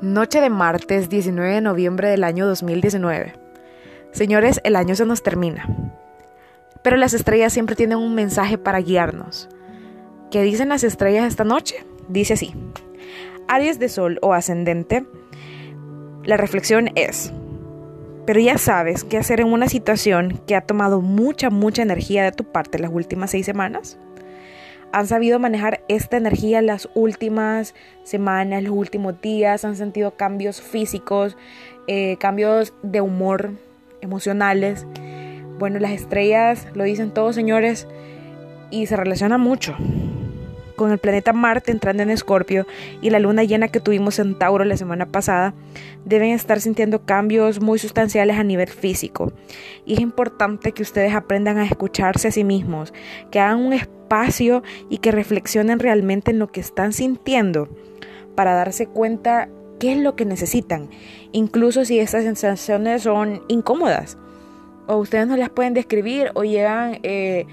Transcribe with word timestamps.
Noche 0.00 0.40
de 0.40 0.50
martes 0.50 1.08
19 1.08 1.54
de 1.54 1.60
noviembre 1.60 2.08
del 2.08 2.24
año 2.24 2.46
2019. 2.46 3.34
Señores, 4.12 4.60
el 4.64 4.76
año 4.76 4.94
se 4.94 5.04
nos 5.06 5.22
termina. 5.22 5.68
Pero 6.82 6.96
las 6.96 7.14
estrellas 7.14 7.52
siempre 7.52 7.76
tienen 7.76 7.98
un 7.98 8.14
mensaje 8.14 8.58
para 8.58 8.80
guiarnos. 8.80 9.48
¿Qué 10.30 10.42
dicen 10.42 10.68
las 10.68 10.84
estrellas 10.84 11.26
esta 11.26 11.44
noche? 11.44 11.84
Dice 12.08 12.34
así. 12.34 12.54
Aries 13.48 13.78
de 13.78 13.88
Sol 13.88 14.18
o 14.22 14.34
ascendente. 14.34 15.06
La 16.24 16.36
reflexión 16.36 16.90
es, 16.94 17.32
pero 18.26 18.40
ya 18.40 18.58
sabes 18.58 19.04
qué 19.04 19.16
hacer 19.16 19.40
en 19.40 19.52
una 19.52 19.68
situación 19.68 20.40
que 20.46 20.54
ha 20.54 20.60
tomado 20.60 21.00
mucha, 21.00 21.48
mucha 21.48 21.82
energía 21.82 22.24
de 22.24 22.32
tu 22.32 22.44
parte 22.44 22.78
las 22.78 22.90
últimas 22.92 23.30
seis 23.30 23.46
semanas 23.46 23.98
han 24.92 25.06
sabido 25.06 25.38
manejar 25.38 25.82
esta 25.88 26.16
energía 26.16 26.62
las 26.62 26.88
últimas 26.94 27.74
semanas, 28.04 28.62
los 28.62 28.72
últimos 28.72 29.20
días, 29.20 29.64
han 29.64 29.76
sentido 29.76 30.12
cambios 30.16 30.60
físicos, 30.60 31.36
eh, 31.86 32.16
cambios 32.18 32.72
de 32.82 33.00
humor 33.00 33.52
emocionales. 34.00 34.86
Bueno, 35.58 35.78
las 35.78 35.92
estrellas 35.92 36.66
lo 36.74 36.84
dicen 36.84 37.12
todos 37.12 37.34
señores 37.34 37.86
y 38.70 38.86
se 38.86 38.96
relaciona 38.96 39.38
mucho 39.38 39.76
con 40.78 40.90
el 40.90 40.98
planeta 40.98 41.34
Marte 41.34 41.70
entrando 41.70 42.02
en 42.02 42.08
Escorpio 42.08 42.66
y 43.02 43.10
la 43.10 43.18
luna 43.18 43.44
llena 43.44 43.68
que 43.68 43.80
tuvimos 43.80 44.18
en 44.18 44.38
Tauro 44.38 44.64
la 44.64 44.78
semana 44.78 45.04
pasada, 45.04 45.52
deben 46.06 46.30
estar 46.30 46.60
sintiendo 46.60 47.04
cambios 47.04 47.60
muy 47.60 47.78
sustanciales 47.78 48.38
a 48.38 48.44
nivel 48.44 48.68
físico. 48.68 49.32
Y 49.84 49.94
es 49.94 50.00
importante 50.00 50.72
que 50.72 50.82
ustedes 50.82 51.14
aprendan 51.14 51.58
a 51.58 51.66
escucharse 51.66 52.28
a 52.28 52.32
sí 52.32 52.44
mismos, 52.44 52.94
que 53.30 53.40
hagan 53.40 53.58
un 53.58 53.74
espacio 53.74 54.62
y 54.88 54.98
que 54.98 55.12
reflexionen 55.12 55.80
realmente 55.80 56.30
en 56.30 56.38
lo 56.38 56.50
que 56.50 56.60
están 56.60 56.94
sintiendo 56.94 57.68
para 58.34 58.54
darse 58.54 58.86
cuenta 58.86 59.50
qué 59.78 59.92
es 59.92 59.98
lo 59.98 60.16
que 60.16 60.24
necesitan, 60.24 60.88
incluso 61.32 61.84
si 61.84 61.98
estas 61.98 62.24
sensaciones 62.24 63.02
son 63.02 63.42
incómodas 63.48 64.16
o 64.86 64.96
ustedes 64.96 65.26
no 65.26 65.36
las 65.36 65.50
pueden 65.50 65.74
describir 65.74 66.30
o 66.34 66.44
llegan... 66.44 67.00
Eh, 67.02 67.46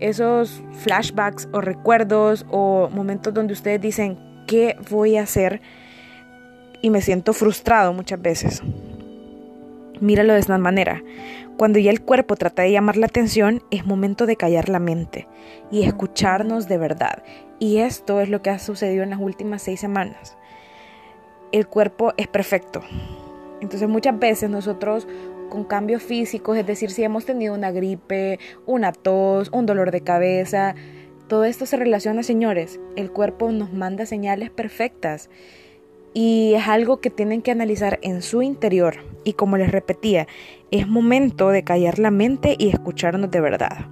esos 0.00 0.62
flashbacks 0.72 1.48
o 1.52 1.60
recuerdos 1.60 2.46
o 2.50 2.88
momentos 2.92 3.32
donde 3.32 3.52
ustedes 3.52 3.80
dicen, 3.80 4.18
¿qué 4.46 4.76
voy 4.90 5.16
a 5.16 5.22
hacer? 5.22 5.60
Y 6.82 6.90
me 6.90 7.00
siento 7.00 7.32
frustrado 7.32 7.92
muchas 7.92 8.20
veces. 8.20 8.62
Míralo 10.00 10.34
de 10.34 10.40
esta 10.40 10.58
manera. 10.58 11.02
Cuando 11.56 11.78
ya 11.78 11.90
el 11.90 12.02
cuerpo 12.02 12.34
trata 12.34 12.62
de 12.62 12.72
llamar 12.72 12.96
la 12.96 13.06
atención, 13.06 13.62
es 13.70 13.86
momento 13.86 14.26
de 14.26 14.36
callar 14.36 14.68
la 14.68 14.80
mente 14.80 15.28
y 15.70 15.84
escucharnos 15.84 16.66
de 16.68 16.78
verdad. 16.78 17.22
Y 17.60 17.78
esto 17.78 18.20
es 18.20 18.28
lo 18.28 18.42
que 18.42 18.50
ha 18.50 18.58
sucedido 18.58 19.04
en 19.04 19.10
las 19.10 19.20
últimas 19.20 19.62
seis 19.62 19.78
semanas. 19.80 20.36
El 21.52 21.68
cuerpo 21.68 22.12
es 22.16 22.26
perfecto. 22.26 22.82
Entonces 23.60 23.88
muchas 23.88 24.18
veces 24.18 24.50
nosotros 24.50 25.06
con 25.50 25.64
cambios 25.64 26.02
físicos, 26.02 26.56
es 26.56 26.66
decir, 26.66 26.90
si 26.90 27.02
hemos 27.02 27.24
tenido 27.24 27.54
una 27.54 27.70
gripe, 27.70 28.38
una 28.66 28.92
tos, 28.92 29.50
un 29.52 29.66
dolor 29.66 29.90
de 29.90 30.00
cabeza, 30.00 30.74
todo 31.28 31.44
esto 31.44 31.66
se 31.66 31.76
relaciona, 31.76 32.22
señores. 32.22 32.80
El 32.96 33.10
cuerpo 33.10 33.50
nos 33.50 33.72
manda 33.72 34.06
señales 34.06 34.50
perfectas 34.50 35.30
y 36.12 36.54
es 36.54 36.68
algo 36.68 37.00
que 37.00 37.10
tienen 37.10 37.42
que 37.42 37.50
analizar 37.50 37.98
en 38.02 38.22
su 38.22 38.42
interior. 38.42 38.96
Y 39.24 39.32
como 39.32 39.56
les 39.56 39.72
repetía, 39.72 40.26
es 40.70 40.86
momento 40.86 41.48
de 41.48 41.64
callar 41.64 41.98
la 41.98 42.10
mente 42.10 42.56
y 42.58 42.68
escucharnos 42.68 43.30
de 43.30 43.40
verdad. 43.40 43.86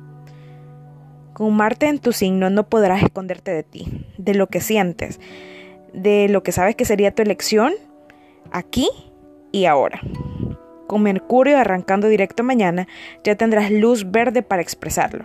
Con 1.33 1.55
Marte 1.57 1.87
en 1.87 1.99
tu 1.99 2.13
signo 2.13 2.51
no 2.51 2.69
podrás 2.69 3.03
esconderte 3.03 3.51
de 3.51 3.63
ti, 3.63 4.07
de 4.19 4.35
lo 4.35 4.49
que 4.49 4.61
sientes, 4.61 5.19
de 5.95 6.29
lo 6.29 6.43
que 6.43 6.53
sabes 6.53 6.77
que 6.77 6.85
sería 6.85 7.15
tu 7.15 7.23
elección 7.23 7.73
aquí 8.53 8.89
y 9.51 9.65
ahora. 9.65 10.01
Con 10.93 11.05
Mercurio 11.05 11.57
arrancando 11.57 12.07
directo 12.07 12.43
mañana, 12.43 12.87
ya 13.25 13.35
tendrás 13.35 13.71
luz 13.71 14.11
verde 14.11 14.43
para 14.43 14.61
expresarlo. 14.61 15.25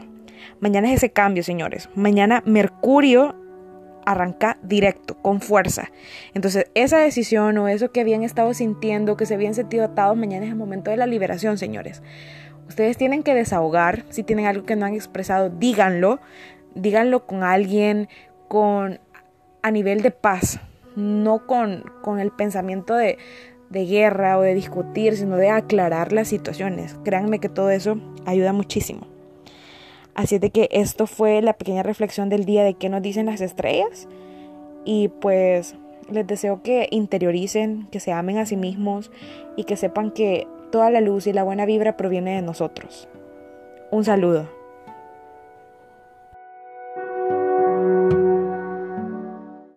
Mañana 0.62 0.88
es 0.88 1.00
ese 1.00 1.10
cambio, 1.10 1.44
señores. 1.44 1.90
Mañana 1.94 2.42
Mercurio 2.46 3.36
arranca 4.06 4.58
directo, 4.64 5.18
con 5.22 5.42
fuerza. 5.42 5.90
Entonces, 6.34 6.68
esa 6.74 7.00
decisión 7.00 7.58
o 7.58 7.68
eso 7.68 7.92
que 7.92 8.00
habían 8.00 8.24
estado 8.24 8.54
sintiendo, 8.54 9.18
que 9.18 9.26
se 9.26 9.34
habían 9.34 9.56
sentido 9.56 9.84
atados, 9.84 10.16
mañana 10.16 10.46
es 10.46 10.52
el 10.52 10.58
momento 10.58 10.90
de 10.90 10.96
la 10.96 11.06
liberación, 11.06 11.58
señores. 11.58 12.02
Ustedes 12.70 12.96
tienen 12.96 13.22
que 13.22 13.36
desahogar, 13.36 14.06
si 14.08 14.24
tienen 14.24 14.46
algo 14.46 14.66
que 14.66 14.78
no 14.78 14.86
han 14.86 14.94
expresado, 14.94 15.50
díganlo, 15.50 16.22
díganlo 16.76 17.28
con 17.28 17.44
alguien, 17.44 18.08
con 18.48 19.02
a 19.64 19.72
nivel 19.72 20.02
de 20.02 20.12
paz, 20.12 20.62
no 20.96 21.46
con, 21.46 21.84
con 22.04 22.22
el 22.22 22.32
pensamiento 22.32 22.96
de, 22.96 23.18
de 23.70 23.86
guerra 23.86 24.38
o 24.38 24.42
de 24.42 24.54
discutir, 24.54 25.18
sino 25.18 25.38
de 25.38 25.50
aclarar 25.50 26.14
las 26.14 26.28
situaciones. 26.28 26.96
Créanme 27.04 27.40
que 27.40 27.50
todo 27.50 27.70
eso 27.70 27.98
ayuda 28.26 28.54
muchísimo. 28.54 29.08
Así 30.16 30.36
es 30.36 30.42
de 30.42 30.50
que 30.50 30.68
esto 30.72 31.06
fue 31.06 31.42
la 31.42 31.54
pequeña 31.54 31.84
reflexión 31.84 32.30
del 32.30 32.46
día 32.46 32.64
de 32.64 32.74
qué 32.74 32.90
nos 32.90 33.02
dicen 33.02 33.28
las 33.28 33.42
estrellas. 33.42 34.08
Y 34.84 35.10
pues 35.10 35.76
les 36.10 36.26
deseo 36.26 36.64
que 36.64 36.88
interioricen, 36.92 37.88
que 37.92 38.00
se 38.00 38.12
amen 38.12 38.38
a 38.38 38.46
sí 38.46 38.56
mismos 38.56 39.12
y 39.56 39.66
que 39.66 39.76
sepan 39.76 40.12
que 40.12 40.48
toda 40.72 40.90
la 40.90 41.02
luz 41.02 41.28
y 41.28 41.34
la 41.34 41.44
buena 41.44 41.66
vibra 41.66 41.98
proviene 41.98 42.36
de 42.36 42.42
nosotros. 42.42 43.08
Un 43.92 44.06
saludo. 44.06 44.57